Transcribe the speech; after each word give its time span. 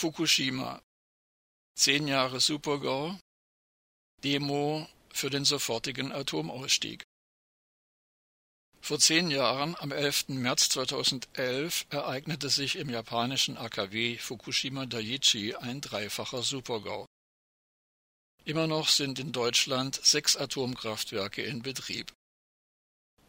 Fukushima. 0.00 0.80
Zehn 1.74 2.08
Jahre 2.08 2.40
Supergau. 2.40 3.18
Demo 4.24 4.88
für 5.12 5.28
den 5.28 5.44
sofortigen 5.44 6.10
Atomausstieg. 6.10 7.02
Vor 8.80 8.98
zehn 8.98 9.30
Jahren, 9.30 9.76
am 9.76 9.92
11. 9.92 10.28
März 10.28 10.70
2011, 10.70 11.84
ereignete 11.90 12.48
sich 12.48 12.76
im 12.76 12.88
japanischen 12.88 13.58
AKW 13.58 14.16
Fukushima 14.16 14.86
Daiichi 14.86 15.54
ein 15.56 15.82
dreifacher 15.82 16.42
Supergau. 16.42 17.04
Immer 18.46 18.66
noch 18.66 18.88
sind 18.88 19.18
in 19.18 19.32
Deutschland 19.32 20.00
sechs 20.02 20.34
Atomkraftwerke 20.34 21.42
in 21.42 21.60
Betrieb. 21.60 22.10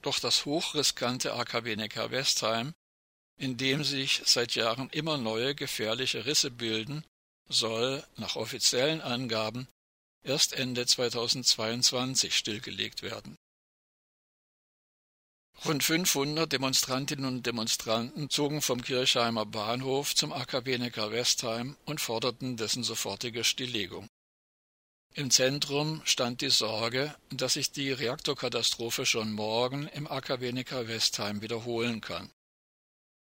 Doch 0.00 0.18
das 0.18 0.46
hochriskante 0.46 1.34
AKW 1.34 1.76
Neckar-Westheim, 1.76 2.72
in 3.36 3.56
dem 3.56 3.84
sich 3.84 4.22
seit 4.24 4.54
Jahren 4.54 4.88
immer 4.90 5.18
neue 5.18 5.54
gefährliche 5.54 6.26
Risse 6.26 6.50
bilden, 6.50 7.04
soll, 7.48 8.04
nach 8.16 8.36
offiziellen 8.36 9.00
Angaben, 9.00 9.68
erst 10.22 10.52
Ende 10.54 10.86
2022 10.86 12.36
stillgelegt 12.36 13.02
werden. 13.02 13.36
Rund 15.64 15.82
500 15.82 16.52
Demonstrantinnen 16.52 17.26
und 17.26 17.46
Demonstranten 17.46 18.28
zogen 18.28 18.60
vom 18.60 18.82
Kirchheimer 18.82 19.46
Bahnhof 19.46 20.14
zum 20.14 20.32
AKW 20.32 20.78
Neckar-Westheim 20.78 21.76
und 21.84 22.00
forderten 22.00 22.56
dessen 22.56 22.82
sofortige 22.82 23.44
Stilllegung. 23.44 24.08
Im 25.14 25.30
Zentrum 25.30 26.02
stand 26.04 26.40
die 26.40 26.50
Sorge, 26.50 27.14
dass 27.30 27.54
sich 27.54 27.70
die 27.70 27.92
Reaktorkatastrophe 27.92 29.06
schon 29.06 29.32
morgen 29.32 29.86
im 29.88 30.08
AKW 30.08 30.50
Neckar-Westheim 30.50 31.40
wiederholen 31.40 32.00
kann. 32.00 32.30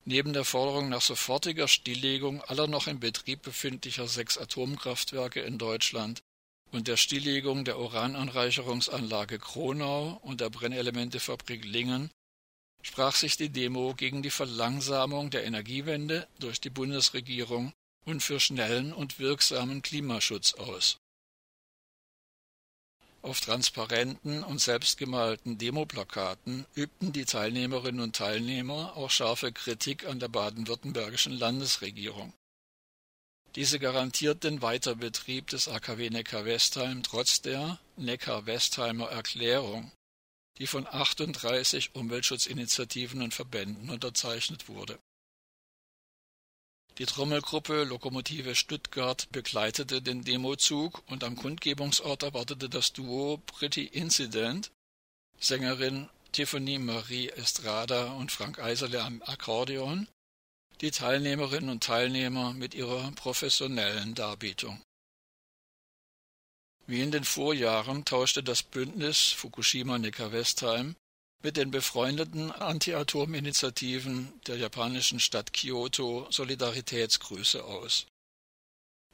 Neben 0.07 0.35
der 0.35 0.45
Forderung 0.45 0.91
nach 0.91 1.01
sofortiger 1.01 1.67
Stilllegung 1.67 2.43
aller 2.43 2.67
noch 2.67 2.87
in 2.87 3.01
Betrieb 3.01 3.43
befindlicher 3.43 4.07
sechs 4.07 4.37
Atomkraftwerke 4.37 5.41
in 5.41 5.57
Deutschland 5.57 6.23
und 6.73 6.89
der 6.89 6.99
Stilllegung 6.99 7.65
der 7.65 7.79
Urananreicherungsanlage 7.79 9.39
Kronau 9.39 10.19
und 10.23 10.41
der 10.41 10.51
Brennelementefabrik 10.51 11.65
Lingen 11.65 12.11
sprach 12.83 13.15
sich 13.15 13.39
die 13.39 13.49
Demo 13.49 13.95
gegen 13.95 14.23
die 14.23 14.31
Verlangsamung 14.31 15.31
der 15.31 15.45
Energiewende 15.45 16.29
durch 16.39 16.61
die 16.61 16.71
Bundesregierung 16.71 17.73
und 18.05 18.23
für 18.23 18.41
schnellen 18.41 18.93
und 18.93 19.19
wirksamen 19.19 19.81
Klimaschutz 19.81 20.53
aus. 20.55 20.99
Auf 23.25 23.41
transparenten 23.41 24.45
und 24.45 24.61
selbstgemalten 24.61 25.57
Demoplakaten 25.57 26.67
übten 26.75 27.11
die 27.11 27.25
Teilnehmerinnen 27.25 28.03
und 28.03 28.15
Teilnehmer 28.15 28.99
auch 28.99 29.09
scharfe 29.09 29.51
Kritik 29.51 30.07
an 30.07 30.21
der 30.21 30.29
baden-württembergischen 30.29 31.33
Landesregierung. 31.33 32.35
Diese 33.55 33.79
garantiert 33.79 34.45
den 34.45 34.61
Weiterbetrieb 34.61 35.47
des 35.47 35.69
AKW 35.69 36.11
Neckar-Westheim 36.11 37.03
trotz 37.03 37.41
der 37.41 37.81
Neckar-Westheimer 37.97 39.07
Erklärung, 39.07 39.91
die 40.59 40.67
von 40.67 40.87
38 40.87 41.95
Umweltschutzinitiativen 41.95 43.23
und 43.23 43.33
Verbänden 43.33 43.89
unterzeichnet 43.89 44.69
wurde. 44.69 44.99
Die 46.99 47.07
Trommelgruppe 47.07 47.83
Lokomotive 47.83 48.55
Stuttgart 48.55 49.27
begleitete 49.33 50.01
den 50.01 50.23
Demozug 50.23 51.03
und 51.09 51.25
am 51.25 51.35
Kundgebungsort 51.35 52.23
erwartete 52.23 52.69
das 52.69 52.93
Duo 52.93 53.39
Pretty 53.47 53.85
Incident, 53.85 54.71
Sängerin 55.41 56.09
Tiffany 56.31 56.79
Marie 56.79 57.31
Estrada 57.31 58.13
und 58.13 58.31
Frank 58.31 58.61
Eiserle 58.61 59.03
am 59.03 59.23
Akkordeon, 59.23 60.07
die 60.81 60.93
Teilnehmerinnen 60.93 61.71
und 61.71 61.83
Teilnehmer 61.83 62.53
mit 62.53 62.75
ihrer 62.75 63.11
professionellen 63.13 64.15
Darbietung. 64.15 64.81
Wie 66.87 67.03
in 67.03 67.11
den 67.11 67.25
Vorjahren 67.25 68.05
tauschte 68.05 68.45
das 68.45 68.63
Bündnis 68.63 69.33
Fukushima-Neckar-Westheim 69.33 70.95
mit 71.45 71.57
den 71.57 71.71
befreundeten 71.71 72.51
Anti-Atom-Initiativen 72.51 74.33
der 74.49 74.57
japanischen 74.57 75.21
Stadt 75.21 75.53
Kyoto 75.53 76.27
Solidaritätsgrüße 76.31 77.63
aus. 77.63 78.07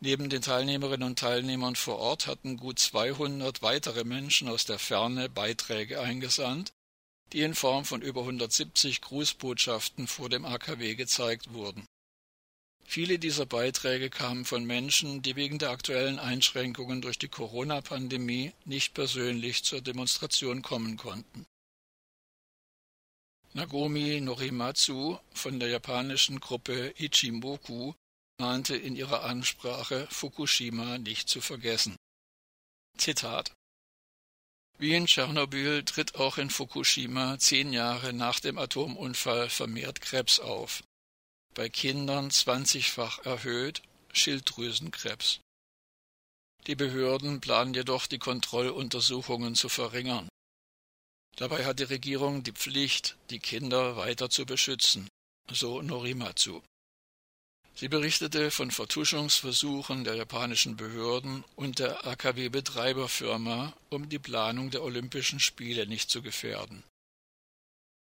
Neben 0.00 0.30
den 0.30 0.40
Teilnehmerinnen 0.40 1.06
und 1.06 1.18
Teilnehmern 1.18 1.76
vor 1.76 1.98
Ort 1.98 2.26
hatten 2.26 2.56
gut 2.56 2.78
200 2.78 3.60
weitere 3.60 4.04
Menschen 4.04 4.48
aus 4.48 4.64
der 4.64 4.78
Ferne 4.78 5.28
Beiträge 5.28 6.00
eingesandt, 6.00 6.72
die 7.34 7.42
in 7.42 7.54
Form 7.54 7.84
von 7.84 8.00
über 8.00 8.22
170 8.22 9.02
Grußbotschaften 9.02 10.06
vor 10.06 10.30
dem 10.30 10.46
AKW 10.46 10.94
gezeigt 10.94 11.52
wurden 11.52 11.84
Viele 12.90 13.20
dieser 13.20 13.46
Beiträge 13.46 14.10
kamen 14.10 14.44
von 14.44 14.64
Menschen, 14.64 15.22
die 15.22 15.36
wegen 15.36 15.60
der 15.60 15.70
aktuellen 15.70 16.18
Einschränkungen 16.18 17.00
durch 17.00 17.20
die 17.20 17.28
Corona-Pandemie 17.28 18.52
nicht 18.64 18.94
persönlich 18.94 19.62
zur 19.62 19.80
Demonstration 19.80 20.62
kommen 20.62 20.96
konnten. 20.96 21.46
Nagomi 23.52 24.20
Norimatsu 24.20 25.18
von 25.32 25.58
der 25.58 25.68
japanischen 25.68 26.40
Gruppe 26.40 26.94
Ichimoku 26.96 27.94
mahnte 28.38 28.76
in 28.76 28.96
ihrer 28.96 29.24
Ansprache, 29.24 30.06
Fukushima 30.10 30.98
nicht 30.98 31.28
zu 31.28 31.40
vergessen. 31.40 31.96
Zitat 32.96 33.52
Wie 34.78 34.94
in 34.94 35.06
Tschernobyl 35.06 35.84
tritt 35.84 36.14
auch 36.14 36.38
in 36.38 36.50
Fukushima 36.50 37.38
zehn 37.38 37.72
Jahre 37.72 38.12
nach 38.12 38.40
dem 38.40 38.56
Atomunfall 38.56 39.48
vermehrt 39.48 40.00
Krebs 40.00 40.40
auf 40.40 40.82
bei 41.54 41.68
Kindern 41.68 42.30
zwanzigfach 42.30 43.18
erhöht 43.26 43.82
Schilddrüsenkrebs. 44.12 45.40
Die 46.66 46.74
Behörden 46.74 47.42
planen 47.42 47.74
jedoch, 47.74 48.06
die 48.06 48.18
Kontrolluntersuchungen 48.18 49.54
zu 49.54 49.68
verringern. 49.68 50.29
Dabei 51.40 51.64
hat 51.64 51.78
die 51.78 51.84
Regierung 51.84 52.42
die 52.42 52.52
Pflicht, 52.52 53.16
die 53.30 53.38
Kinder 53.38 53.96
weiter 53.96 54.28
zu 54.28 54.44
beschützen, 54.44 55.08
so 55.50 55.80
Norimatsu. 55.80 56.60
Sie 57.74 57.88
berichtete 57.88 58.50
von 58.50 58.70
Vertuschungsversuchen 58.70 60.04
der 60.04 60.16
japanischen 60.16 60.76
Behörden 60.76 61.42
und 61.56 61.78
der 61.78 62.06
AKW-Betreiberfirma, 62.06 63.72
um 63.88 64.10
die 64.10 64.18
Planung 64.18 64.70
der 64.70 64.82
Olympischen 64.82 65.40
Spiele 65.40 65.86
nicht 65.86 66.10
zu 66.10 66.20
gefährden. 66.20 66.84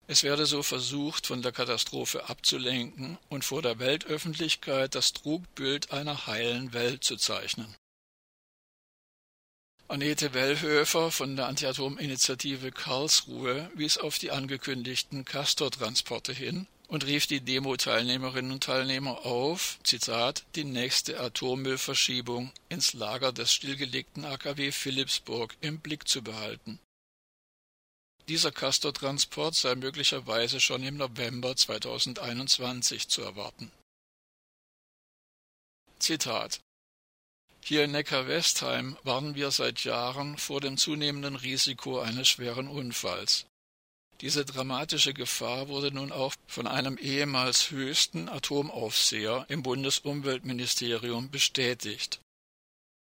Es 0.08 0.24
werde 0.24 0.46
so 0.46 0.64
versucht, 0.64 1.28
von 1.28 1.42
der 1.42 1.52
Katastrophe 1.52 2.30
abzulenken 2.30 3.18
und 3.28 3.44
vor 3.44 3.62
der 3.62 3.80
Weltöffentlichkeit 3.80 4.96
das 4.96 5.12
Trugbild 5.12 5.92
einer 5.92 6.26
heilen 6.26 6.72
Welt 6.72 7.04
zu 7.04 7.18
zeichnen. 7.18 7.76
Annette 9.88 10.34
Wellhöfer 10.34 11.12
von 11.12 11.36
der 11.36 11.46
Antiatominitiative 11.46 12.72
Karlsruhe 12.72 13.70
wies 13.76 14.00
auf 14.00 14.18
die 14.18 14.32
angekündigten 14.32 15.26
Castor-Transporte 15.26 16.34
hin 16.34 16.66
und 16.88 17.06
rief 17.06 17.28
die 17.28 17.40
Demo-Teilnehmerinnen 17.40 18.52
und 18.52 18.64
Teilnehmer 18.64 19.28
auf, 19.28 19.78
Zitat, 19.84 20.44
die 20.56 20.64
nächste 20.64 21.20
Atommüllverschiebung 21.20 22.52
ins 22.68 22.94
Lager 22.94 23.32
des 23.32 23.54
stillgelegten 23.54 24.26
AKW 24.26 24.72
Philipsburg 24.72 25.56
im 25.62 25.80
Blick 25.80 26.08
zu 26.08 26.24
behalten. 26.24 26.80
Dieser 28.28 28.52
Castor-Transport 28.52 29.54
sei 29.54 29.76
möglicherweise 29.76 30.60
schon 30.60 30.82
im 30.82 30.98
November 30.98 31.56
2021 31.56 33.08
zu 33.08 33.22
erwarten. 33.22 33.72
Zitat 36.00 36.60
Hier 37.68 37.84
in 37.84 37.94
Neckar-Westheim 37.94 38.96
warnen 39.02 39.34
wir 39.34 39.50
seit 39.50 39.84
Jahren 39.86 40.38
vor 40.38 40.62
dem 40.62 40.78
zunehmenden 40.78 41.36
Risiko 41.36 42.00
eines 42.00 42.28
schweren 42.28 42.68
Unfalls. 42.68 43.48
Diese 44.22 44.46
dramatische 44.46 45.16
Gefahr 45.16 45.68
wurde 45.68 45.92
nun 45.92 46.12
auch 46.12 46.36
von 46.46 46.68
einem 46.68 47.00
ehemals 47.00 47.72
höchsten 47.72 48.30
Atomaufseher 48.30 49.48
im 49.50 49.64
Bundesumweltministerium 49.64 51.32
bestätigt, 51.32 52.22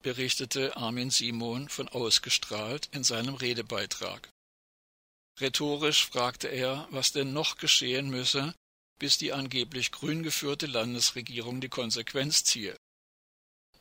berichtete 0.02 0.76
Armin 0.76 1.08
Simon 1.08 1.70
von 1.70 1.88
Ausgestrahlt 1.88 2.90
in 2.92 3.02
seinem 3.02 3.36
Redebeitrag. 3.36 4.28
Rhetorisch 5.40 6.04
fragte 6.04 6.48
er, 6.48 6.86
was 6.90 7.12
denn 7.12 7.32
noch 7.32 7.56
geschehen 7.56 8.10
müsse, 8.10 8.54
bis 8.98 9.16
die 9.16 9.32
angeblich 9.32 9.90
grün 9.90 10.22
geführte 10.22 10.66
Landesregierung 10.66 11.62
die 11.62 11.70
Konsequenz 11.70 12.44
ziehe. 12.44 12.76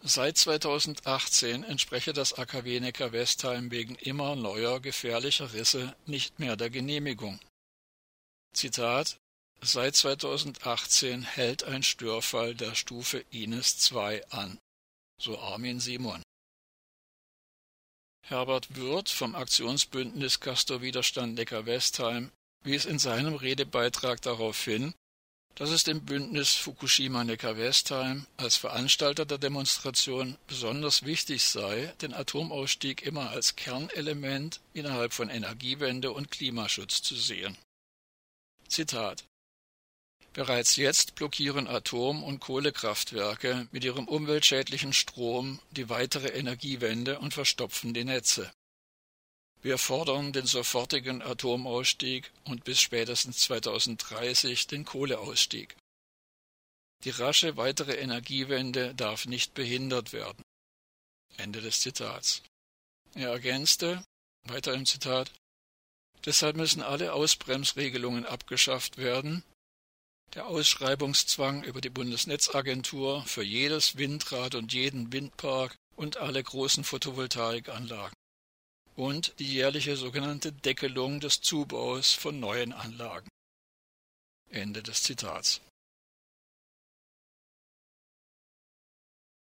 Seit 0.02 0.38
2018 0.38 1.64
entspreche 1.64 2.14
das 2.14 2.34
AKW 2.34 2.80
Neckar-Westheim 2.80 3.70
wegen 3.70 3.96
immer 3.96 4.36
neuer 4.36 4.80
gefährlicher 4.80 5.52
Risse 5.54 5.96
nicht 6.06 6.40
mehr 6.40 6.56
der 6.56 6.70
Genehmigung. 6.70 7.40
Zitat 8.54 9.18
Seit 9.62 9.98
2018 9.98 11.24
hält 11.24 11.66
ein 11.66 11.84
Störfall 11.84 12.56
der 12.56 12.76
Stufe 12.76 13.26
INES 13.30 13.92
II 13.92 14.24
an, 14.30 14.58
so 15.22 15.38
Armin 15.38 15.82
Simon. 15.82 16.24
Herbert 18.26 18.74
Würth 18.78 19.10
vom 19.10 19.36
Aktionsbündnis 19.36 20.40
Castor 20.40 20.82
Widerstand 20.82 21.36
Neckar-Westheim 21.36 22.32
wies 22.64 22.86
in 22.86 23.00
seinem 23.00 23.36
Redebeitrag 23.36 24.22
darauf 24.22 24.64
hin, 24.64 24.94
dass 25.56 25.72
es 25.72 25.84
dem 25.84 26.06
Bündnis 26.06 26.56
Fukushima-Neckar-Westheim 26.56 28.26
als 28.38 28.56
Veranstalter 28.56 29.26
der 29.26 29.38
Demonstration 29.38 30.38
besonders 30.48 31.04
wichtig 31.04 31.44
sei, 31.44 31.94
den 32.02 32.14
Atomausstieg 32.14 33.02
immer 33.02 33.30
als 33.30 33.56
Kernelement 33.56 34.62
innerhalb 34.74 35.14
von 35.14 35.30
Energiewende 35.30 36.12
und 36.12 36.32
Klimaschutz 36.32 37.02
zu 37.02 37.16
sehen. 37.16 37.58
Zitat 38.68 39.26
Bereits 40.34 40.76
jetzt 40.76 41.16
blockieren 41.16 41.68
Atom- 41.68 42.24
und 42.24 42.40
Kohlekraftwerke 42.40 43.68
mit 43.72 43.84
ihrem 43.84 44.08
umweltschädlichen 44.08 44.94
Strom 44.94 45.60
die 45.72 45.90
weitere 45.90 46.30
Energiewende 46.30 47.20
und 47.20 47.34
verstopfen 47.34 47.94
die 47.94 48.06
Netze. 48.06 48.52
Wir 49.62 49.78
fordern 49.78 50.32
den 50.32 50.46
sofortigen 50.46 51.22
Atomausstieg 51.22 52.32
und 52.46 52.64
bis 52.64 52.80
spätestens 52.80 53.40
2030 53.40 54.68
den 54.68 54.86
Kohleausstieg. 54.86 55.76
Die 57.04 57.10
rasche 57.10 57.58
weitere 57.58 57.96
Energiewende 57.96 58.96
darf 58.96 59.26
nicht 59.26 59.54
behindert 59.54 60.14
werden. 60.14 60.42
Ende 61.38 61.62
des 61.62 61.82
Zitats. 61.82 62.42
Er 63.16 63.32
ergänzte, 63.32 64.04
weiter 64.44 64.74
im 64.74 64.86
Zitat, 64.86 65.32
Deshalb 66.26 66.58
müssen 66.58 66.82
alle 66.82 67.14
Ausbremsregelungen 67.14 68.26
abgeschafft 68.26 68.98
werden, 68.98 69.44
der 70.34 70.48
Ausschreibungszwang 70.48 71.64
über 71.64 71.80
die 71.80 71.90
Bundesnetzagentur 71.90 73.24
für 73.26 73.42
jedes 73.42 73.98
Windrad 73.98 74.56
und 74.56 74.74
jeden 74.74 75.14
Windpark 75.14 75.76
und 75.96 76.18
alle 76.18 76.44
großen 76.44 76.84
Photovoltaikanlagen 76.84 78.19
und 78.96 79.34
die 79.40 79.54
jährliche 79.54 79.96
sogenannte 79.96 80.52
Deckelung 80.52 81.20
des 81.20 81.42
Zubaus 81.42 82.14
von 82.14 82.40
neuen 82.40 82.74
Anlagen. 82.74 83.30
Ende 84.50 84.82
des 84.82 85.04
Zitats 85.04 85.62